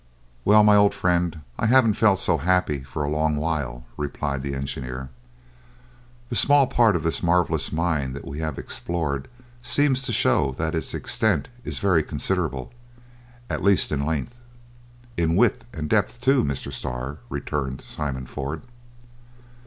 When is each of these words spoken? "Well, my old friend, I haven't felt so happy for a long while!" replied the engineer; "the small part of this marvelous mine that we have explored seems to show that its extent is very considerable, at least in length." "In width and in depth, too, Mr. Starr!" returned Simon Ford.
"Well, 0.45 0.63
my 0.63 0.75
old 0.75 0.95
friend, 0.95 1.41
I 1.59 1.67
haven't 1.67 1.93
felt 1.93 2.17
so 2.17 2.39
happy 2.39 2.81
for 2.81 3.03
a 3.03 3.09
long 3.11 3.35
while!" 3.35 3.83
replied 3.97 4.41
the 4.41 4.55
engineer; 4.55 5.09
"the 6.29 6.35
small 6.35 6.65
part 6.65 6.95
of 6.95 7.03
this 7.03 7.21
marvelous 7.21 7.71
mine 7.71 8.13
that 8.13 8.25
we 8.25 8.39
have 8.39 8.57
explored 8.57 9.27
seems 9.61 10.01
to 10.01 10.11
show 10.11 10.53
that 10.53 10.73
its 10.73 10.95
extent 10.95 11.49
is 11.63 11.77
very 11.77 12.01
considerable, 12.01 12.73
at 13.47 13.61
least 13.61 13.91
in 13.91 14.03
length." 14.03 14.37
"In 15.17 15.35
width 15.35 15.65
and 15.71 15.81
in 15.81 15.87
depth, 15.89 16.19
too, 16.19 16.43
Mr. 16.43 16.73
Starr!" 16.73 17.19
returned 17.29 17.81
Simon 17.81 18.25
Ford. 18.25 18.63